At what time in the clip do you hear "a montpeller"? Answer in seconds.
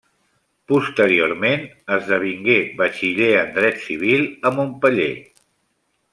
4.51-5.13